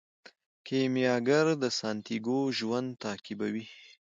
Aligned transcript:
کیمیاګر 0.65 1.45
د 1.61 1.63
سانتیاګو 1.79 2.39
ژوند 2.57 2.89
تعقیبوي. 3.03 3.65